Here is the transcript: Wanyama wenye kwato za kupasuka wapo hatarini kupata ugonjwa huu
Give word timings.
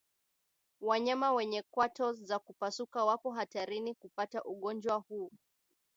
Wanyama 0.81 1.33
wenye 1.33 1.61
kwato 1.61 2.13
za 2.13 2.39
kupasuka 2.39 3.05
wapo 3.05 3.31
hatarini 3.31 3.95
kupata 3.95 4.43
ugonjwa 4.43 4.95
huu 4.95 5.31